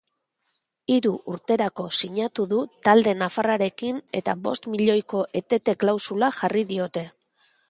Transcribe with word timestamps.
Hiru 0.93 1.09
urterako 1.33 1.85
sinatu 1.99 2.47
du 2.53 2.63
talde 2.89 3.15
nafarrarekin 3.19 4.01
eta 4.21 4.37
bost 4.49 4.69
milioiko 4.77 5.23
etete 5.45 5.79
klausula 5.85 6.33
jarri 6.41 6.67
diote. 6.75 7.07